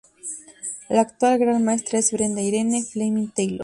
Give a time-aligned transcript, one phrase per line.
[0.89, 3.59] La actual Gran Maestra es Brenda Irene Fleming-Taylor